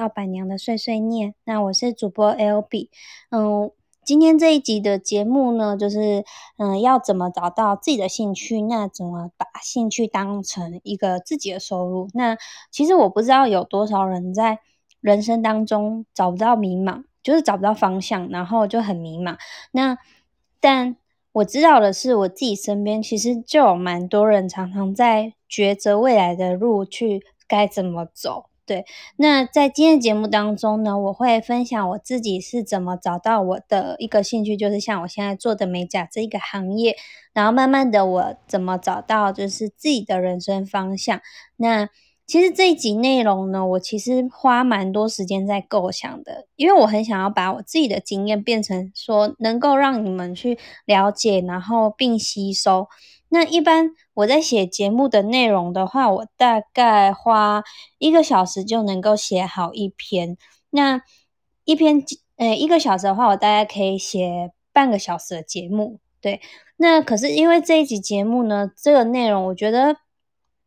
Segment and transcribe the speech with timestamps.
[0.00, 2.88] 到板娘的碎碎念，那我是主播 L B，
[3.30, 3.70] 嗯，
[4.02, 6.24] 今天这一集的节目呢，就是
[6.56, 8.62] 嗯，要怎么找到自己的兴趣？
[8.62, 12.08] 那怎么把兴趣当成一个自己的收入？
[12.14, 12.38] 那
[12.70, 14.60] 其实我不知道有多少人在
[15.02, 19.36] 人生当中找不到迷茫，就是找不到方向，然后就很迷茫。
[19.72, 19.98] 那
[20.60, 20.96] 但
[21.32, 28.46] 我知道的是，我自己身边其实就有蛮多人常常在抉择未来的路，去该怎么走。
[28.70, 28.84] 对，
[29.16, 36.94] 那在今天节目当中呢，我会分享我自己是怎么找到我的一个兴趣，就是像我现在做的美甲这一个行业，
[37.32, 41.20] 然后慢慢的我怎么找到就是自己的人生方向。
[41.56, 41.88] 那
[42.28, 52.86] 其实这一集内容呢，我其实花蛮多时间在构想的，因为我很想要把我自己的经验变成说能够让你们去了解，然后并吸收。
[53.30, 57.62] 那一般我在写节目的内容的话，我大概花
[57.98, 60.36] 一个小时就能够写好一篇。
[60.70, 61.00] 那
[61.64, 62.04] 一篇
[62.36, 66.00] 呃一个小时的话，我大概可以写半个小时的节目。
[66.20, 66.40] 对，
[66.76, 69.96] 那可是因为这一集节目呢，这个内容我觉得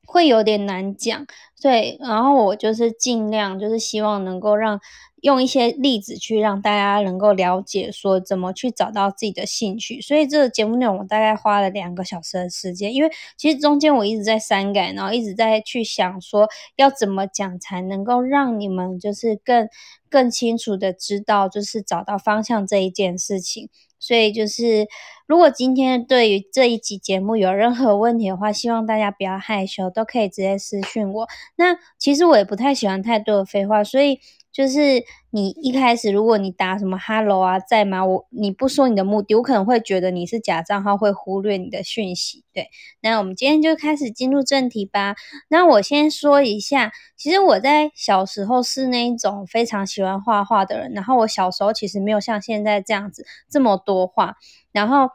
[0.06, 1.26] 会有点难讲。
[1.62, 4.80] 对，然后我就是尽量就是希望能够让。
[5.24, 10.02] 用一些例子去让大家能够了解，说怎么去找到自己的兴趣。
[10.02, 19.70] 所以这个节目内容我大概花了两个小时的时间，因为其实中间我一直在删改，然后一直在去想说要怎么讲才能够让你们就是更
[20.14, 23.70] 更清楚的知道，就是找到方向这一件事情。
[24.00, 24.88] 所以就是
[25.26, 31.28] 如果今天对于这一集节目有任何问题的话，希望大家不要害羞，都可以直接私讯我。
[31.56, 34.20] 那其实我也不太喜欢太多的废话，所以。
[34.54, 38.06] 就是你一开始，如果你打什么 “hello” 啊，在吗？
[38.06, 42.46] 我你不说你的目的，我可能会觉得你是假账号，会忽略你的讯息。
[42.54, 42.70] 对，
[43.02, 45.16] 那我们今天就开始进入正题吧。
[45.50, 54.36] 那我先说一下，其实我在小时候是那一种非常喜欢画画的人，然后我小时候其实没有像现在这样子这么多画，
[54.72, 55.10] 然后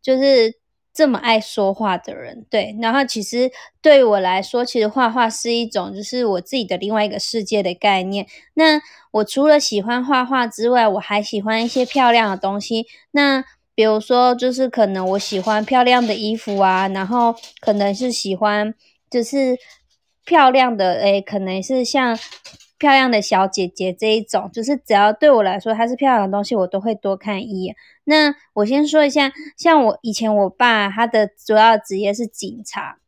[0.00, 0.54] 就是。
[0.98, 3.48] 这么爱说话的人，对，然后其实
[3.80, 8.26] 对我来说，其实画画是一种就是我自己的另外一个世界的概念。
[8.54, 8.80] 那
[9.12, 12.88] 我除了喜欢画画之外，我还喜欢一些漂亮的东西。
[13.12, 13.44] 那
[13.76, 18.74] 比如说，就是可能我喜欢漂亮的衣服啊，然后可能是喜欢
[19.08, 19.56] 就是
[20.24, 22.18] 漂亮的，诶，可能是像。
[22.78, 27.76] 漂亮的小姐姐这一种，就是只要对我来说它是漂亮的东西，我都会多看一眼。
[28.04, 32.98] 那我先说一下，像我以前我爸他的主要职业是警察。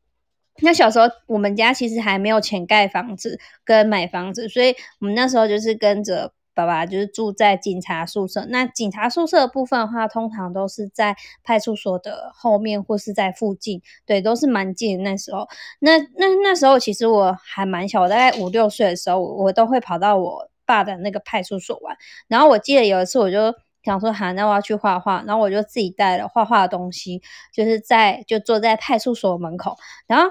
[0.62, 6.32] 那小时候我们家其实还没有钱盖房子跟买房子，所以我们那时候就是跟着。
[6.52, 15.02] 爸爸就是住在警察宿舍，那警察宿舍的部分的话，通常都是在派出所的后面或是在附近，对，都是蛮近。
[15.02, 21.96] 那时候，那那那时候其实我还蛮小，我大概五六岁的时候，我都会跑到我爸的那个派出所玩。
[22.28, 27.22] 然后我记得有一次，我就想说，好，那我要去画画，然后我就自己带了画画的东西，
[27.54, 29.76] 就是在就坐在派出所门口，
[30.06, 30.30] 然后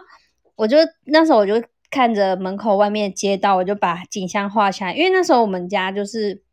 [0.55, 1.63] 我就那时候我就。
[1.89, 4.93] 看着门口外面街道，我就把景象画下来。
[4.95, 6.43] 因为那时候我们家就是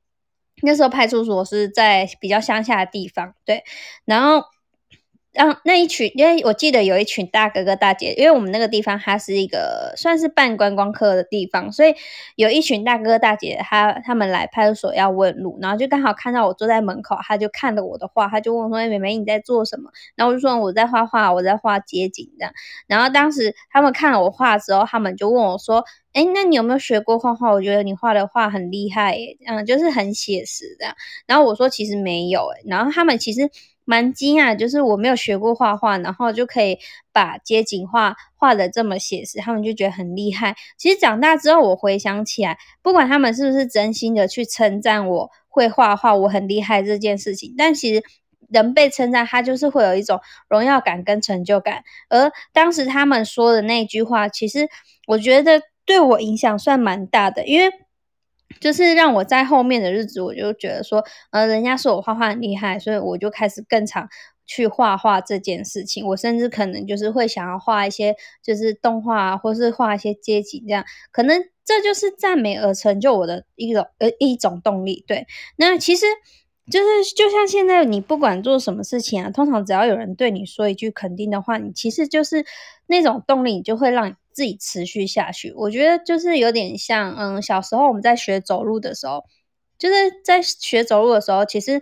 [0.62, 3.62] 那时候派出所是在比较乡下的地方，对，
[4.04, 4.44] 然后。
[5.36, 11.94] 然后那一群，因为我记得有一群大哥哥大姐，因为我们那个地方它是一个算是半观光客的地方，所以
[12.36, 22.52] 有一群大哥大姐，他他们来派出所要问路，然后就刚好看到我坐在门口，他就看了我的画，他就问说：“，妹妹你在做什么？”然后我就说：“我在画画，我在画街景这样。”
[22.88, 25.84] 然后当时他们看了我画之后，他们就问我说
[26.14, 27.52] ：“哎，那你有没有学过画画？
[27.52, 30.94] 我觉得你画的画很厉害，耶，嗯，就是很写实这样。”
[31.28, 33.50] 然后我说：“其实没有。”哎，然后他们其实。
[33.86, 36.78] 蛮惊讶，就是我没有学过画画，然后就可以
[37.12, 40.56] 把街景画画的这么写实，他们就觉得很厉害。
[40.76, 48.02] 其实长大之后，我回想起来，不管他们是不是真心的去称赞我会画画，我很厉害这件事情，但其实
[48.48, 51.84] 人被称赞，他就是会有一种荣耀感跟成就感。
[52.08, 54.68] 而当时他们说的那句话，其实
[55.06, 57.72] 我觉得对我影响算蛮大的，因为。
[58.60, 64.08] 就是让我在后面的日子，我就觉得说，呃，人家说我画画很厉害，所以我就开始更常
[64.46, 66.06] 去画画这件事情。
[66.06, 70.84] 我甚至可能就是会想要画一些，就是动画，或是画一些街景这样。
[71.10, 75.04] 可能这就是赞美而成就我的一种呃一种动力。
[75.06, 75.26] 对，
[75.56, 76.06] 那其实
[76.70, 82.44] 就是就像现在你不管做什么事情啊，通常只要有人对你说一句肯定的话，你其实就是
[82.86, 84.16] 那种动力，就会让。
[84.36, 89.24] 自己持续下去，我觉得就是有点像，嗯，小时候我们在学走路的时候，
[89.78, 91.80] 就是在学走路的时候，其实，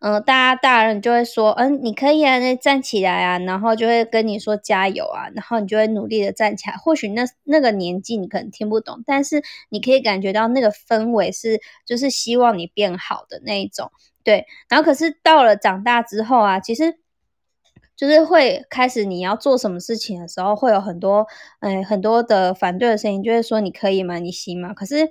[0.00, 6.76] 嗯，大家大人就会说，嗯，你可以啊，那站起来啊，然后就会跟你说加油啊，然后你就会努力的站起来。
[6.76, 13.90] 或许那那个年纪你可能听不懂，但是你可以感觉到那个氛围是，就是希望你变好的那一种。
[14.24, 16.98] 对，然后可是到了长大之后啊，其实。
[17.96, 21.24] 就是会开始你要做什么事情的时候，会有很多，
[21.60, 24.18] 哎，很多的反对的声音，就是说你可以吗？
[24.18, 24.74] 你行吗？
[24.74, 25.08] 可是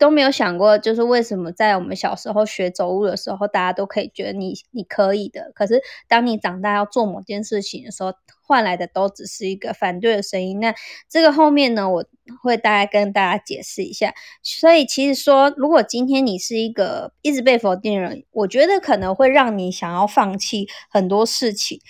[0.00, 10.58] 都没有想过，就是为什么在我们小时候学走路的时候，大家都可以觉得你你可以的，可是当你长大要做某件事情的时候，换来的都只是一个反对的声音。
[10.58, 10.74] 那
[11.08, 12.04] 这个后面呢，我
[12.42, 14.14] 会大概跟大家解释一下。
[14.42, 21.80] 所以其实说，如果今天你是一个一直被否定的人，我觉得可能会让你想要放弃很多事情。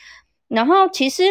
[0.48, 1.22] 然后，其实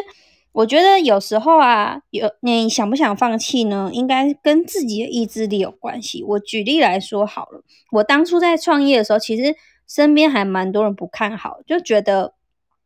[0.51, 3.91] 我觉得有时候啊，有你想不想放弃呢？
[3.93, 6.23] 应该跟自己的意志力有关系。
[6.23, 9.55] 我举例来说好了，我当初在创业的时候，其实
[9.87, 12.33] 身边还蛮多人不看好，就觉得，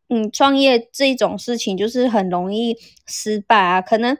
[0.09, 2.77] 嗯，创业这一种事情就是很容易
[3.07, 3.81] 失败啊。
[3.81, 4.17] 可能，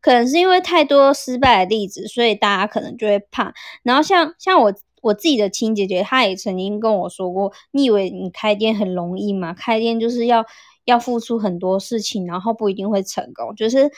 [0.00, 3.52] 可能是因为太多失败的例子，所以大家可能就会怕。
[3.82, 9.52] 然后，像像我我自己的亲姐姐，她也曾经跟我说过：“你以为你开店很容易吗？
[9.52, 10.46] 开店就是要。”
[10.84, 13.90] 要付出很多事情，然后不一定会成功，就是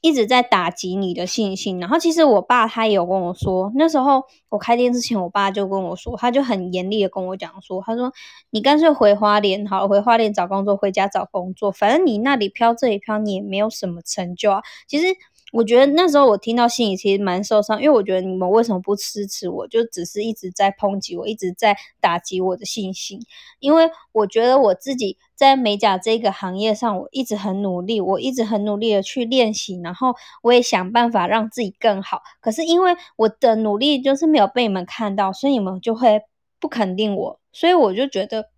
[0.00, 1.80] 一直在打击你的信心。
[1.80, 8.12] 然后其实我爸他也有跟我说，那时候我开店之前，我爸就跟我说，他就很严厉的跟我讲说，他说
[8.50, 14.62] 你干脆回花莲好，回花莲找工作，回家找工作，反正你那里飘这里飘，你也没有什么成就啊。
[14.86, 15.16] 其实。
[15.54, 23.20] 我觉得那时候我听到心里其实蛮受伤，因为我觉得你们为什么不支持我，就只是一直在抨击我，一直在打击我的信心。
[23.60, 32.22] 因为我觉得我自己在美甲这个行业上，我一直很努力，我一直很努力的去练习，然后我也想办法让自己更好。
[32.40, 36.22] 可是因为我的努力就是没有被你们看到，所以你们就会
[36.58, 38.48] 不肯定我，所以我就觉得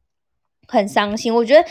[0.67, 1.35] 很伤心。
[1.35, 1.69] 我觉得。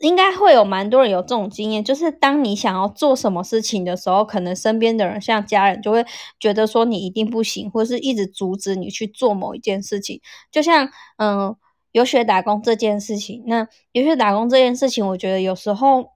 [0.00, 6.04] 应该会有蛮多人有这种经验，就是当你想要做什么事情的时候，可能身边的人像家人就会
[6.40, 10.20] 觉得说你一定不行，或者是一直阻止你去做某一件事情。
[10.50, 11.54] 就像嗯，
[11.92, 16.10] 游学打工这件事情，那游学打工这件事情，我觉得有时候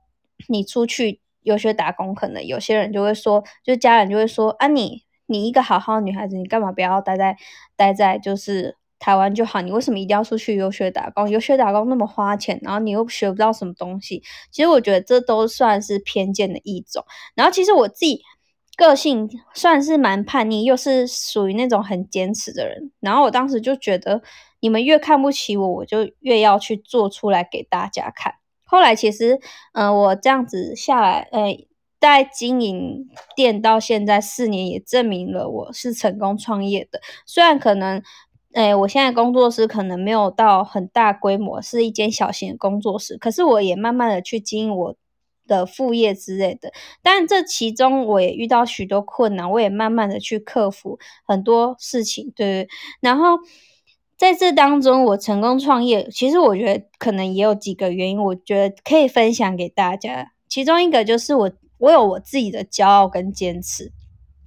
[0.48, 7.36] 你出去游学打工，可能有些人就会说，就家人就会说啊，你你一个好好的女孩子，你干嘛不要待在
[7.76, 8.76] 待在就是。
[8.98, 11.28] 台湾就好，你为什么一定要出去游学打工？
[11.28, 14.22] 游学打工那么花钱，然后你又学不到什么东西。
[14.50, 17.04] 其实我觉得这都算是偏见的一种。
[17.34, 18.22] 然后其实我自己
[18.76, 22.90] 个性算是蛮叛逆，又是属于那种很坚持的人。
[23.00, 24.22] 然后我当时就觉得，
[24.60, 28.34] 你们越看不起我，我就越要去做出来给大家看。
[28.64, 29.38] 后来其实，
[29.74, 31.68] 嗯，我这样子下来，诶，
[32.00, 37.00] 在经营店到现在四年，也证明了我是成功创业的。
[37.26, 38.02] 虽然可能。
[38.56, 43.18] 哎，我现在工作室可能没有到很大规模，是一间小型的工作室。
[43.18, 44.96] 可是我也慢慢的去经营我
[45.46, 46.72] 的副业之类的。
[47.02, 52.32] 但这其中我也遇到许多困难，我也慢慢的去克服很多事情。
[52.34, 52.66] 对，
[53.00, 53.36] 然后
[54.16, 60.32] 在这当中，我成功创业，其实我觉得可能也有几个原因，我觉得可以分享给大家。
[60.48, 63.92] 其中一个就是我我有我自己的骄傲跟坚持，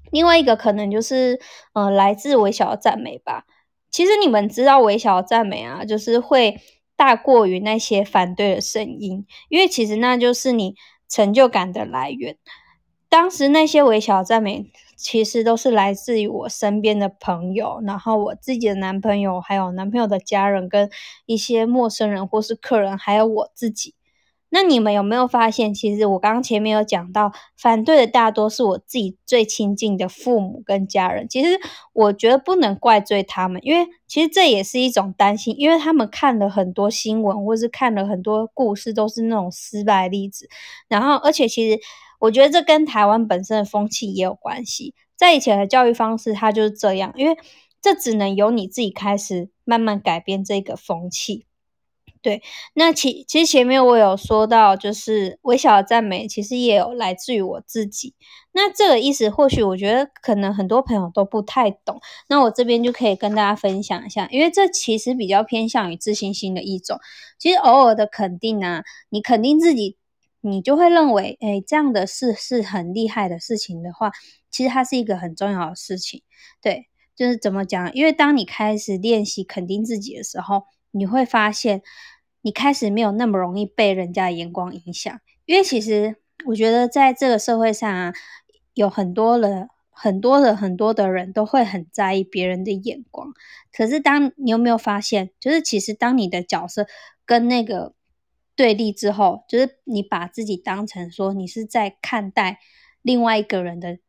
[0.09, 1.39] 另外一个可能就是
[1.73, 3.45] 呃来自微小的赞美吧。
[3.91, 6.59] 其实你们知道微小的赞美啊，就是会
[6.95, 10.75] 大过于那些反对的声音，因为其实那就是你
[11.07, 12.37] 成就感的来源。
[13.09, 14.65] 当时那些微小的赞美，
[14.95, 20.89] 其实都是来自于我身边的朋友，然后我自己的男朋友，还有男朋友的家人，跟
[21.25, 23.95] 一些陌生人或是客人，还有我自己。
[24.51, 31.29] 那你们有没有发现，其实我刚刚前面有讲到，反对的大多是我自己最亲近的父母跟家人。
[31.29, 31.59] 其实
[31.93, 40.49] 我觉得不能怪罪他们，因为其实这也是一种担心，因为他们看了很多新闻，或是看了很多故事，都是那种失败例子。
[40.87, 41.79] 然后，而且其实
[42.19, 47.37] 我觉得这跟台湾本身的风气也有关系，在以前的教育方式，它就是这样，因为
[47.81, 51.45] 这只能由你自己开始慢慢改变这个风气。
[52.21, 52.41] 对，
[52.73, 58.13] 那其其实前面我有说到，就是微小的赞美，其实也有来自于我自己。
[58.51, 62.01] 那这个意思，或许我觉得可能很多朋友都不太懂。
[62.27, 66.99] 那我这边就可以跟大家分享一下，因为这其实比较偏向于自信心的一种。
[67.37, 69.95] 其实偶尔的肯定啊，你肯定自己，
[70.41, 74.11] 你就会认为，哎，这样的事是很厉害的事情的话，
[74.51, 76.23] 其实它是一个很重要的事情。
[76.61, 77.93] 对，就是怎么讲？
[77.93, 80.63] 因为当你开始练习肯定自己的时候。
[80.91, 81.81] 你会发现，
[82.41, 86.15] 你开始没有那么容易被人家的眼光影响，因为其实
[86.45, 88.13] 我觉得在这个社会上啊，
[88.73, 93.33] 有很多人很多的很多的人都会很在意别人的眼光。
[93.73, 96.87] 可是，当你有没有发现，就是其实当你的角色
[97.25, 97.93] 跟那个
[98.55, 102.59] 对立之后，就是你把自己当成说你是在看待
[103.01, 103.99] 另外一个人的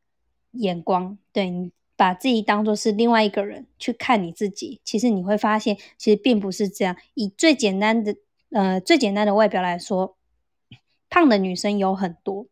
[0.53, 6.97] 眼光，对你把自己当做是另外一个人去看你自己，其实你会发现，其实并不是这样。
[7.13, 8.17] 以最简单的
[8.53, 10.17] 呃最简单的外表来说，
[11.11, 12.47] 胖的女生有很多。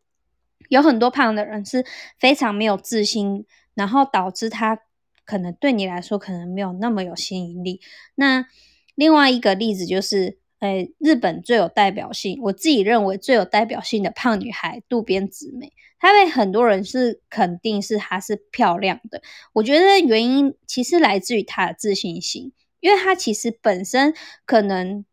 [0.67, 1.83] 有很多胖的人是
[2.19, 4.81] 非常没有自信，然后导致他
[5.25, 7.81] 可能对你来说可能没有那么有吸引力。
[8.13, 8.45] 那
[8.93, 19.21] 另外一个例子就是，诶，日本最有代表性，我自己认为最有代表性的胖女孩渡边直美，她被很多人是肯定是她是漂亮的。
[19.53, 24.13] 我觉得原因其实来自于她的自信心，因为她其实本身
[24.45, 25.05] 可能。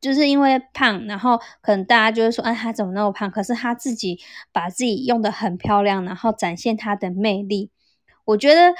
[0.00, 3.30] 就是因为胖，然后可能大家就会说，哎，她怎么那么胖？
[3.30, 4.20] 可是她自己
[4.52, 7.70] 把自己用的很漂亮，然后展现她的魅力。
[8.26, 8.74] 我觉得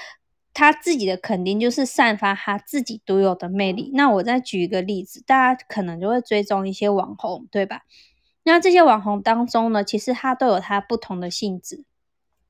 [0.54, 3.90] 他自己的肯定就是散发他自己独有的魅力。
[3.92, 7.82] 那我再举一个例子，大家可能就会追踪一些网红，对吧？
[8.44, 11.84] 那这些网红当中呢，其实他都有他不同的性质。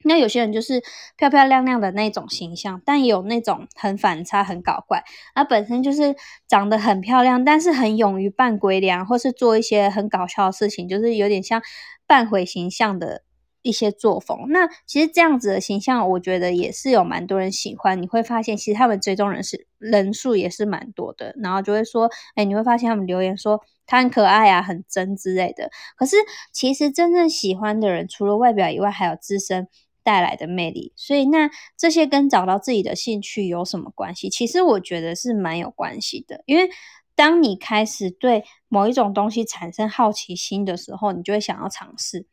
[0.06, 0.82] 那有些人就是
[1.16, 5.02] 漂漂亮亮的那种形象，但也有那种很反差、很搞怪。
[5.34, 6.14] 他本身就是
[6.46, 11.62] 长得很漂亮，但是很勇于扮鬼脸，或是做一些很搞笑的事情，就是有点像
[12.06, 13.23] 扮毁形象的
[13.64, 14.47] 一些作风。
[14.50, 18.00] 那其实这样子的形象，我觉得也是有蛮多人喜欢。
[18.00, 25.68] 你会发现，其实他们追踪人是人数也是蛮多的，然后就会说，哎，你会发现他们留言说他很可爱啊，很真之类的。
[25.97, 26.16] 可是
[26.52, 29.66] 其实真正喜欢的人，除了外表以外，还有自身。
[30.06, 34.28] 带来的魅力，所以那这些跟找到自己的兴趣有什么关系？
[34.28, 36.68] 其实我觉得是蛮有关系的，因为
[37.14, 42.26] 当你开始对某一种东西产生好奇心的时候，你就会想要尝试，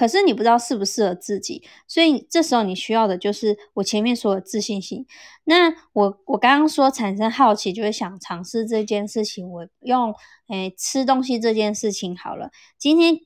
[0.00, 5.06] 可是你不知道适不适合自己，所以这时候你需要的就是我前面说的自信心。
[5.44, 10.14] 那我我刚刚说产生好奇就会想尝试这件事情，我用
[10.48, 13.20] 诶吃东西这件事情好了，今天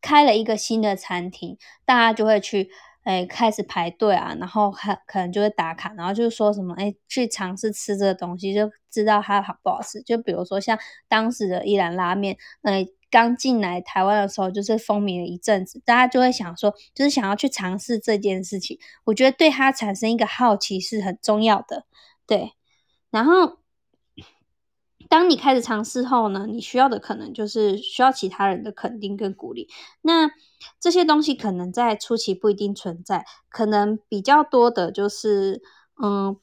[0.00, 2.70] 开了一个新的餐厅，大家就会去。
[3.06, 10.02] 哎，开始排队啊，然后可可能就会打卡，然后就是说什么，哎，去尝试吃这个东西，就知道它好不好吃。
[10.02, 18.78] 就比如说像当时的一兰拉面，呃，刚进来台湾的时候就是风靡了一阵子，大家就会想说，就是想要去尝试这件事情。
[19.04, 21.84] 我觉得对它产生一个好奇是很重要的，
[22.26, 22.52] 对，
[23.10, 23.58] 然后。
[25.08, 29.68] 当你开始尝试后呢，你需要的可能就是需要其他人的肯定跟鼓励。
[30.02, 30.28] 那
[30.80, 35.62] 这些东西可能在初期不一定存在，可能比较多的就是，
[36.02, 36.36] 嗯，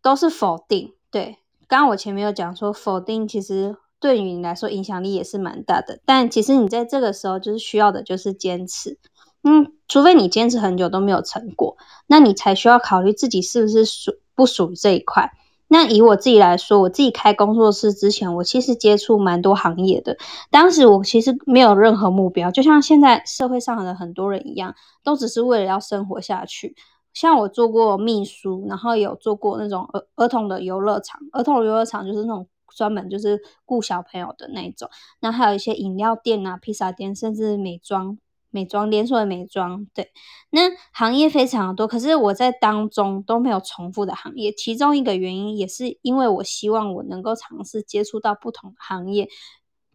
[0.00, 0.94] 都是否定。
[1.10, 5.98] 对，刚刚我前面有讲说，否定其实对于你来说影响力也是蛮大的。
[6.04, 8.98] 但其实你在这个时候就是需要的就是坚持。
[9.42, 15.32] 嗯，除非你坚持很久都没有成果，那你才需要考虑自己是不是属不属于这一块。
[15.68, 20.18] 那以我自己来说，我自己开工作室之前，我其实接触蛮多行业的。
[20.50, 26.76] 当时我其实没有任何目标，就像现在社会上的很多人一样，都只是为了要生活下去。
[27.14, 34.88] 像我做过秘书，然后有做过那种儿儿童的游乐场，儿童游乐场就是那种专门就是雇小朋友的那种。
[35.20, 38.18] 那还有一些饮料店啊、披萨店，甚至美妆。
[38.50, 40.12] 美妆连锁的美妆，对，
[40.50, 40.60] 那
[40.92, 44.52] 行业非常的多，可是我在当中都没有重复的行业。
[44.52, 49.28] 其中一个原因也是因为我希望我能够尝试接触到不同行业、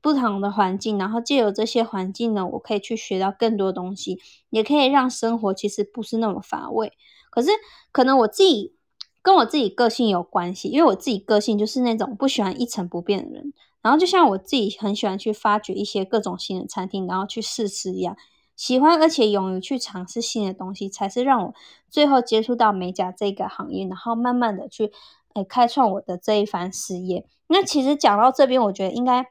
[0.02, 6.92] 不同的环境，然后借由这些环境呢，我可以去学到更多东西，也可以让生活其实不是那么乏味。
[7.30, 7.52] 可是
[7.94, 8.76] 可能我自己
[9.22, 13.54] 跟我自己个性有关系，因为我自己个性就是那种不喜欢一成不变的人。
[13.82, 18.18] 然后就像我自己很喜欢去发掘一些各种新的餐厅，然后去试吃一样。
[18.56, 21.54] 喜欢而且勇于去尝试新的东西，才是让我
[21.90, 24.92] 最后接触到美甲这个行业，然后慢慢的去
[25.34, 27.26] 诶开创我的这一番事业。
[27.48, 29.28] 那其实讲到这边，我觉得应该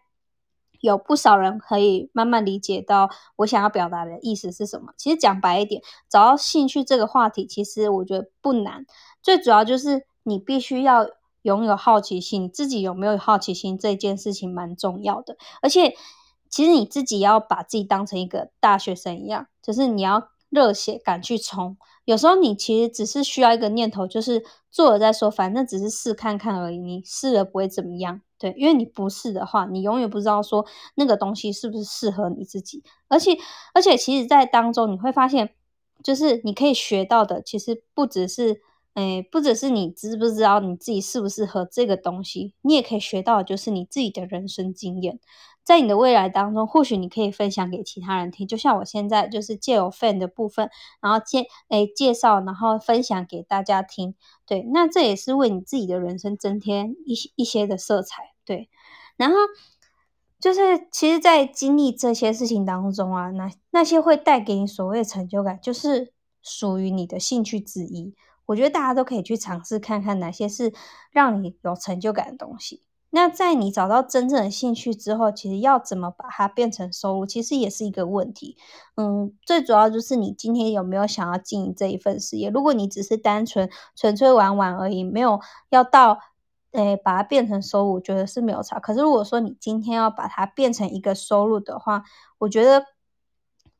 [0.80, 4.94] 有不少人可以慢慢理解到我想要表达的意思是什么。
[4.96, 8.86] 其实讲白一点，找到兴趣这个话题，其实我觉得不难，
[9.28, 11.06] 最主要就是你必须要
[11.42, 15.94] 拥有好奇心，自己有没有好奇心这件事情蛮重要的，而且。
[16.50, 21.76] 其实你自己要把自己当成一个大学生一样，就是你要热血敢去冲。
[22.06, 26.78] 有时候你其实只是需要一个念头，就是做了再说，反正只是试看看而已。
[26.78, 32.82] 你试了不会怎么样，对，因为你不试的话，你永远不知道说那个东西是不是适合你自己。
[33.08, 33.36] 而且，
[33.74, 35.50] 而且，其实，在当中你会发现，
[36.02, 38.62] 就是你可以学到的，其实不只是。
[38.98, 45.20] 哎，不只是你知不知道你自己适不适合这个东西，你也可以学到的就是你自己的人生经验。
[45.62, 50.68] 在你的未来当中，或许你可以分享给其他人听，就像我现在就是借由 fan 的部分，
[51.00, 54.16] 然后介诶介绍，然后分享给大家听。
[54.44, 58.32] 对，那这也是为你自己的人生增添一些一些的色彩。
[58.44, 58.68] 对，
[59.16, 59.36] 然后
[60.40, 66.12] 就是其实，在经历这些事情当中啊，那那些会带给你所谓的成就感，就是
[66.42, 68.14] 属于你的兴趣之一。
[68.48, 70.72] 我觉得大家都可以去尝试看看哪些是
[71.10, 72.82] 让你有成就感的东西。
[73.10, 78.56] 那在你找到真正的兴趣之后，其实要怎么把它变成收入，其实也是一个问题。
[78.96, 82.48] 嗯，最主要就是你今天有没有想要经营这一份事业。
[82.48, 86.18] 如果你只是单纯纯粹玩玩而已，没有要到
[86.72, 88.78] 诶把它变成收入，我觉得是没有差。
[88.78, 92.02] 可是如果说你今天要把它变成一个收入的话，
[92.38, 92.84] 我觉得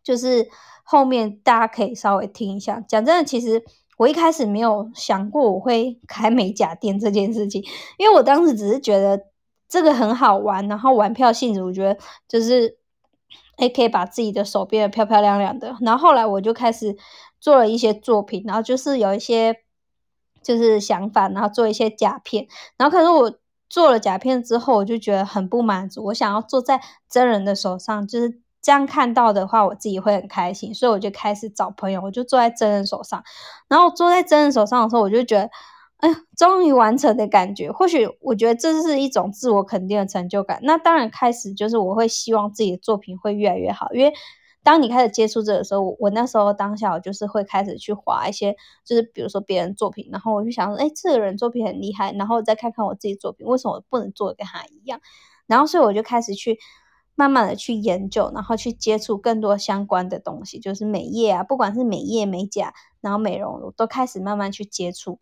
[0.03, 0.49] 就是
[0.83, 2.81] 后面大家可以稍微听一下。
[2.81, 3.65] 讲真的，其实。
[3.99, 7.63] 我一开始没有想过我会开美甲店这件事情，
[7.99, 9.27] 因为我当时只是觉得
[9.69, 12.79] 这个很好玩，然后玩票性质，我觉得就是
[13.59, 15.77] 诶可以把自己的手变得漂漂亮亮的。
[15.81, 16.97] 然后后来我就开始
[17.41, 19.57] 做了一些作品，然后就是有一些
[20.43, 22.47] 就是想法，然后做一些甲片。
[22.77, 23.39] 然后可是我
[23.69, 28.41] 做了甲片之后，我就觉得很不满足，我想要做在真人的手上，就是。
[28.61, 33.23] 这样看到的话，我自己会很开心，所以我就开始找朋友，我就坐在真人手上，
[33.69, 35.51] 然后坐在真人手上的时候，我就觉得，
[35.99, 37.71] 哎呀，终于完成的感觉。
[37.73, 40.59] 或许我觉得这是一种自我肯定的成就感。
[40.63, 44.13] 那当然，开始就是我会希望自己的作品会越来越好，因为
[44.65, 55.01] 当你开始接触这个时候，我那时候当下我就是会开始去划一些，就是比如说别人作品，然后我就想说，哎，这个人作品很厉害，然后再看看我自己作品，为什么我不能做跟他一样？
[55.47, 56.59] 然后所以我就开始去。
[57.19, 65.19] 慢慢的去研究，然后去接触更多相关的东西，就是美业啊，不管是美业、美甲，然后美容，我都开始慢慢去接触。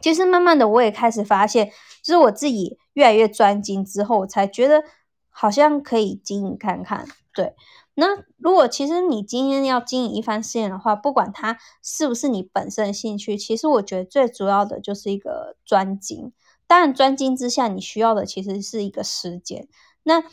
[0.00, 1.70] 其实慢慢的，我也开始发现，
[2.02, 4.82] 就是我自己越来越专精之后，我才觉得
[5.28, 7.06] 好像可以经营看看。
[7.34, 7.54] 对，
[7.92, 8.06] 那
[8.38, 16.32] 如果其实你今天要经营一番事业的话，不管它是不是你本身的兴趣，其实我觉得最主要的就是一个专精。
[16.66, 19.68] 当然，专精之下，你需要的其实是一个时间。
[20.02, 20.24] 那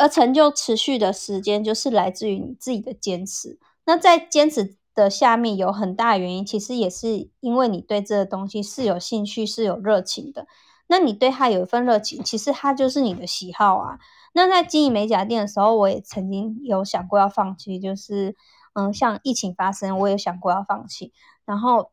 [0.00, 3.58] 而成就持续的时间，就是来自于你自己的坚持。
[3.84, 10.46] 那在坚持的下面，有很大原因，其实也是因为你对这个东西是有兴趣、是有热情的。
[10.86, 13.98] 那你对它有一份热情，其实它就是你的喜好啊。
[14.32, 18.34] 那在经营美甲店的时候，我也曾经有想过要放弃，就是
[18.72, 21.12] 嗯，像疫情发生，我也想过要放弃。
[21.44, 21.90] 然后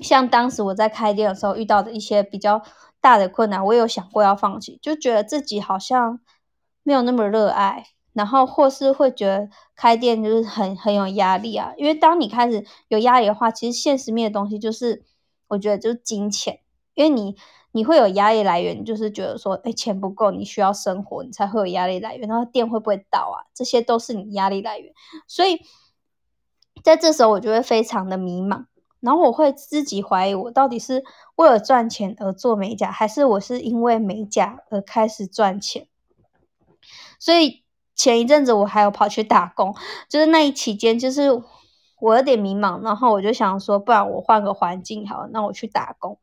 [0.00, 2.62] 像当时我在开店的时候遇到的一些比较
[3.00, 6.20] 大的困难，我也有想过要放弃，就觉得自己好像。
[6.82, 11.72] 没有那么热爱，然后或是会觉得开店就是很很有压力啊。
[11.76, 15.04] 因为当你开始有压力的话，其实现实面的东西就是，
[15.48, 16.60] 我觉得就是金钱。
[16.94, 17.36] 因为你
[17.70, 22.28] 你会有压力来源，就是觉得说，哎，钱不够，你需要生活，你才会有压力来源。
[22.28, 23.48] 然后店会不会倒啊？
[23.54, 24.92] 这些都是你压力来源。
[25.26, 25.60] 所以
[26.84, 28.66] 在这时候，我就会非常的迷茫，
[29.00, 31.02] 然后我会自己怀疑，我到底是
[31.36, 35.86] 为了赚钱而做美甲，还是我是因为美甲而开始赚钱？
[37.22, 37.62] 所以
[37.94, 39.76] 前一阵子我还有跑去打工，
[40.08, 41.30] 就是那一期间，就是
[42.00, 46.18] 我有点迷茫，然后我就想说，不然我换个环境好，那我去打工。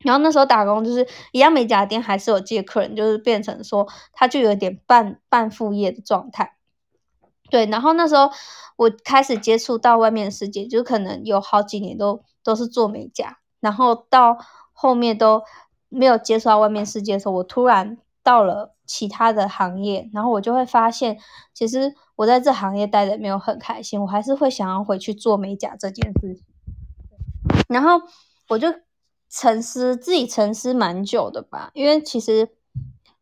[0.00, 6.56] 然后那时候打工就是一样美甲店，还是有接客人，就是变成说他就有点半半副业的状态。
[7.48, 8.32] 对，然后那时候
[8.74, 14.36] 我开始接触到外面的世界，就可能有好几年都都是做美甲，然后到
[14.72, 15.44] 后面都
[15.88, 17.96] 没有接触到外面世界的时候，我突然。
[18.30, 21.18] 到了其他的行业，然后我就会发现，
[21.52, 26.44] 其实我在这行业待的没有很开心，我还是会想要回去做美甲这件事情。
[27.66, 28.00] 然后
[28.50, 28.68] 我就
[29.28, 32.50] 沉思，自己沉思蛮久的吧，因为其实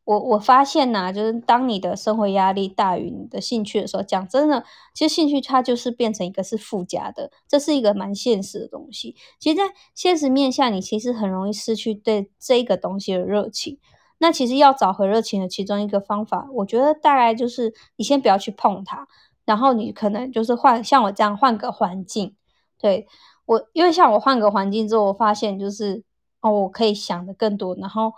[0.04, 9.16] 我我发现呐，就是当你的生活压力大于你的兴趣的时候，讲真的，其实兴趣它就是变成一个是附加的，这是一个蛮现实的东西。
[9.40, 9.62] 其实，在
[9.94, 13.78] 现实面下，你其实很容易失去对这个东西的热情。
[14.20, 19.06] 那其实要找回热情的其中一个方法，我觉得大概就是你先不要去碰它，
[19.44, 22.34] 然后你可能就是换像我这样换个环境。
[22.80, 23.06] 对
[23.46, 26.02] 我，因为像我换个环境之后，我发现就是
[26.40, 28.12] 哦，我可以想的更多，然后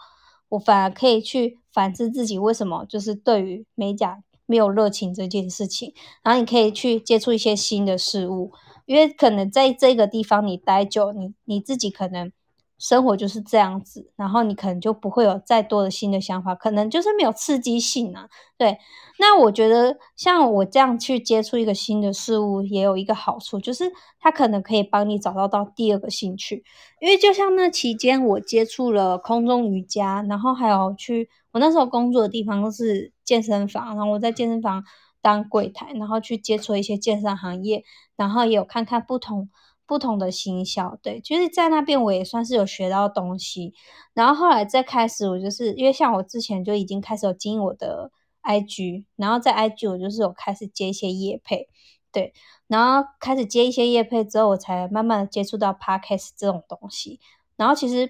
[0.50, 5.92] 我反而可以去反思自己为什么就是对于美甲没有热情这件事情。
[6.22, 8.52] 然后你可以去接触一些新的事物，
[8.86, 12.32] 因为可能在这个地方你待久，你你自己可能。
[12.80, 18.26] 生活就是这样子，然后你可能就不会有再多的新的想法，可能就是没有刺激性啊。
[18.56, 18.78] 对，
[19.18, 26.64] 那我觉得像我这样去接触一个新的事物，也有一个好处，就是它可能可以帮你找到到第二个兴趣。
[27.00, 34.82] 因为就像那期间，我接触了空中瑜伽，然后还有去我那时候工作的地方是健身房，然后我在健身房
[35.20, 37.84] 当柜台，然后去接触一些健身行业，
[38.16, 39.50] 然后也有看看不同。
[39.90, 43.74] 不同的行销，对，就是在那边我也算是有学到东西，
[44.14, 48.12] 然后后来再开始，我就是因为像我之前就已经开始有经营我的
[48.44, 51.66] IG，然后在 IG 我就是有开始接一些业配，
[52.12, 52.32] 对，
[52.68, 57.18] 然后开始接一些业配之后，我才慢慢接触到 Podcast 这种东西，
[57.56, 58.08] 然后其实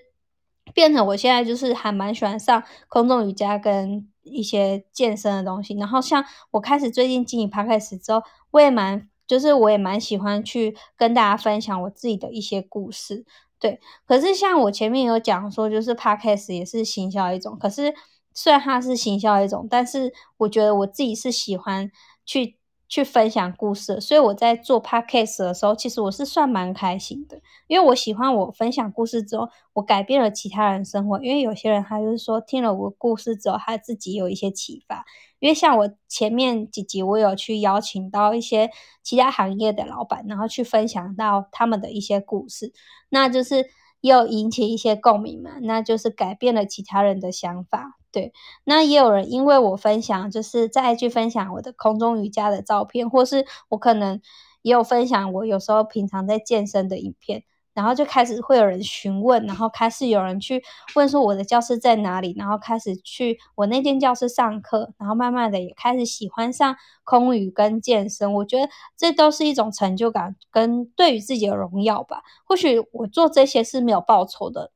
[0.74, 9.08] 变成我现在就是还蛮喜欢上空中瑜伽跟一些健身的东西，然后像我开始最近经营 Podcast 之后，我也蛮。
[9.30, 13.24] 就是我也蛮喜欢去跟大家分享我自己的一些故事，
[13.60, 13.78] 对。
[14.04, 17.56] 可是像我前面有讲说，就是 podcast 也是行销一种。
[17.56, 17.94] 可是
[18.34, 21.88] 虽然它是行销一种，但是我觉得我自己是喜欢
[22.26, 22.56] 去。
[22.90, 31.22] 去分享故事，所以我在做 podcast 的时候，其实我是算蛮开心的，因为我喜欢我分享故事之后，我改变了其他人生活。
[31.22, 35.06] 因为有些人他就是说听了我故事之后，他自己有一些启发。
[35.38, 38.70] 因为像我前面几集，我有去邀请到一些
[39.04, 42.72] 其他行业的老板，然后去分享到他们的一些故事，
[43.08, 43.66] 那就是
[44.00, 47.99] 又引起一些共鸣嘛，那就是改变了其他人的想法。
[48.12, 48.32] 对，
[48.64, 54.20] 那也有人因为我分享，就是再去分享我的空中瑜伽的照片，或是我可能
[54.62, 60.62] 也有分享我有时候平常在健身的影片，然后就开始会有人询问，然后开始有人去
[60.96, 68.34] 问说我的教室在哪里，然后开始去我那间教室上课，然后慢慢的也开始喜欢上空语跟健身。
[68.34, 72.22] 我觉得这都是一种成就感跟对于自己的荣耀吧。
[72.44, 74.72] 或许我做这些是没有报酬的，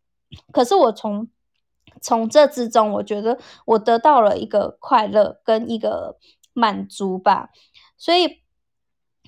[0.52, 1.28] 可是我从
[2.00, 6.16] 从这之中，我觉得我得到了一个快乐跟一个
[6.52, 7.50] 满足吧，
[7.96, 8.42] 所以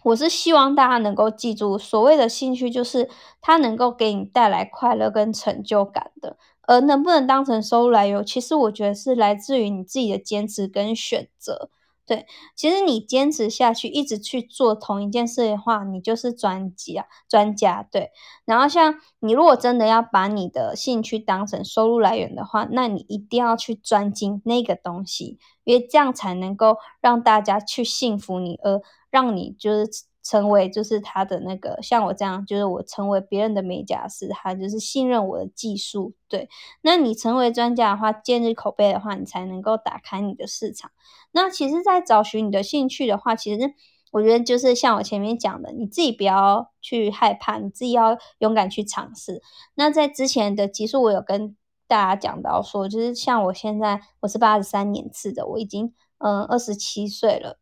[0.04, 3.08] 我是希望大家能够记住，所谓的兴趣就是
[3.40, 11.70] 它能够给你带来快乐跟成就感的，而能不能当成收入来源，其实我觉得是来自于你自己的坚持跟选择。
[12.06, 17.06] 对，其实你坚持下去，一直去做同一件事的话，你就是专家。
[17.28, 18.12] 专家对，
[18.44, 29.90] 然后像你如果真的要把你的兴趣当成收入来源的话，那你一定要去专精那个东西，因为这样才能够让大家去信服你，而让你就是。
[30.28, 36.14] 成为就是他的那个像我这样，就是我成为别人的美甲师，他就是信任我的技术。
[36.28, 36.48] 对，
[36.82, 40.90] 那你成为专家的话，建立口碑的话，你才能够打开你的市场。
[41.30, 43.72] 那其实，在找寻你的兴趣的话，其实
[44.10, 49.40] 我觉得就是像我前面讲的，你自己不要去害怕，你自己要勇敢去尝试。
[49.76, 57.60] 那在之前的集数，我有跟大家讲到说，就是像我现在我是八十三年次的，我已经嗯二十七岁了。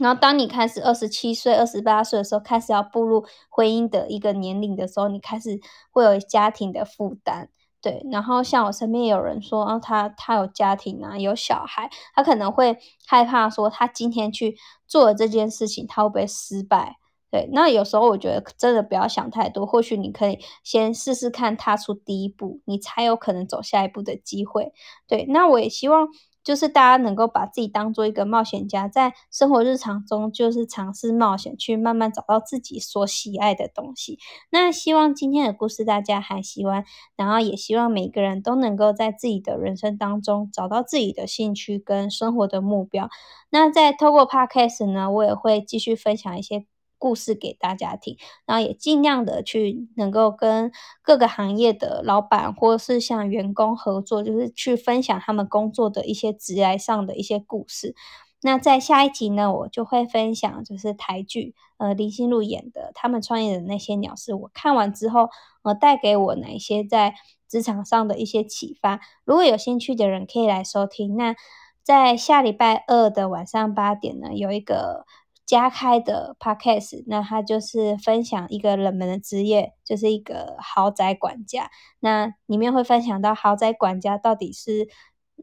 [0.00, 5.60] 然后，当你开始二十七岁、二十八岁的时候，开始要步入婚姻的一个年龄的时候，你开始
[5.90, 7.48] 会有家庭的负担，
[7.82, 8.02] 对。
[8.10, 16.96] 然后，像我身边有人说，啊，他他有家庭啊，有小孩，他可能会害怕说，他今天去做了这件事情，他会不会失败？
[17.30, 17.50] 对。
[17.52, 24.72] 那有时候我觉得真的不要想太多，或许你可以先试试看，踏出第一步，你才有可能走下一步的机会。
[25.06, 25.26] 对。
[25.28, 26.08] 那我也希望。
[26.42, 34.18] 就是大家能够把自己当做一个冒险家，在生活日常中就是尝试冒险，去慢慢找到自己所喜爱的东西。
[34.50, 36.84] 那希望今天的故事大家还喜欢，
[37.16, 43.08] 然后也希望每个人都能够在自己的人生当中找到自己的兴趣跟生活的目标。
[43.50, 46.69] 那在透过 Podcast 呢，我也会继续分享一些。
[47.00, 57.96] 故事给大家听，然后也尽量的去能够跟各个行业的老板或是像员工合作，就是去分享他们工作的一些职业上的一些故事。
[58.42, 64.34] 那在下一集呢，我就会分享就是台剧，呃，林心如演的他们创业的那些鸟事。
[64.34, 65.30] 我看完之后，
[65.62, 67.14] 呃，带给我哪些在
[67.48, 69.00] 职场上的一些启发？
[69.24, 71.16] 如果有兴趣的人可以来收听。
[71.16, 71.34] 那
[71.82, 75.06] 在下礼拜二的晚上八点呢，有一个。
[75.50, 81.68] 加开的 podcast，那他就是分享一个冷门的职业，就是一个豪宅管家。
[81.98, 84.86] 那里面会分享到豪宅管家到底是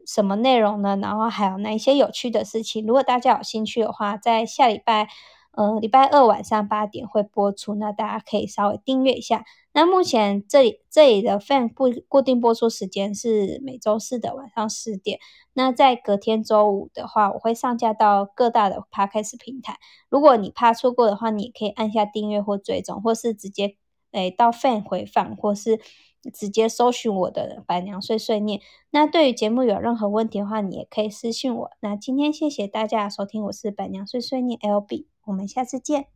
[0.06, 0.96] 什么内容呢？
[0.96, 2.86] 然后还有哪一些有趣的事情？
[2.86, 5.08] 如果大家有兴趣的话，在下礼拜。
[5.52, 9.44] 呃，礼拜二晚上八点会播出，那大家可以稍微订阅一下。
[9.72, 15.18] 那目前这里这里的 fan 固固定播出时间是每周四的晚上十点。
[15.54, 19.78] 那在隔天周五的话，我会上架到各大的 podcast 平台。
[20.08, 23.76] 如果你怕错过的话，你可以按下订阅或追踪，或是直接
[24.12, 25.80] 诶到 fan 回放，或是
[26.32, 28.60] 直接搜寻我的板娘碎碎念。
[28.90, 31.70] 那对于节目有任何问题的话，你也可以私信我。
[31.80, 36.08] 那今天谢谢大家收听，我是板娘碎碎念 L B，我们下次见。